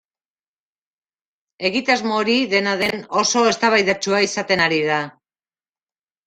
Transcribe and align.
Egitasmo 1.69 2.15
hori, 2.21 2.37
dena 2.53 2.73
den, 2.79 3.03
oso 3.23 3.45
eztabaidatsua 3.51 4.23
izaten 4.29 4.65
ari 4.71 4.81
da. 4.89 4.99